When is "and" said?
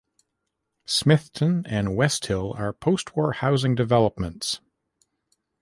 1.69-1.89